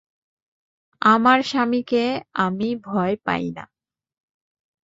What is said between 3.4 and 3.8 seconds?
না।